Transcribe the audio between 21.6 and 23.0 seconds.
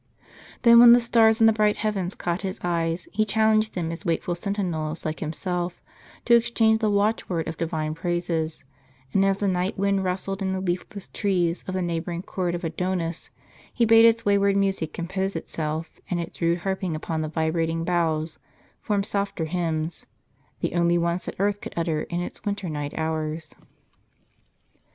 could utter in its winter night